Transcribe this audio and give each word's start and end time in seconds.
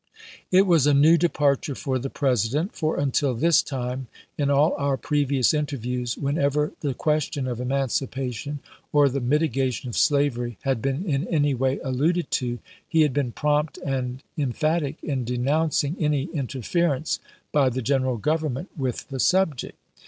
It 0.49 0.65
was 0.65 0.87
a 0.87 0.95
new 0.95 1.15
departure 1.15 1.75
for 1.75 1.99
the 1.99 2.09
President, 2.09 2.73
for 2.75 2.97
until 2.97 3.35
this 3.35 3.61
time, 3.61 4.07
in 4.35 4.49
all 4.49 4.73
our 4.79 4.97
previous 4.97 5.53
interviews, 5.53 6.17
whenever 6.17 6.71
the 6.79 6.95
question 6.95 7.45
of 7.47 7.61
emancipation 7.61 8.61
or 8.91 9.09
the 9.09 9.21
mitigation 9.21 9.89
of 9.89 9.95
slavery 9.95 10.57
had 10.63 10.81
been 10.81 11.05
in 11.07 11.27
any 11.27 11.53
way 11.53 11.77
alluded 11.83 12.31
to, 12.31 12.57
he 12.89 13.01
had 13.03 13.13
been 13.13 13.31
prompt 13.31 13.77
and 13.85 14.23
emphatic 14.39 14.95
in 15.03 15.23
denouncing 15.23 15.95
any 15.99 16.23
interference 16.33 17.19
by 17.51 17.69
the 17.69 17.83
General 17.83 18.17
Government 18.17 18.71
with 18.75 19.07
the 19.09 19.19
subject. 19.19 19.77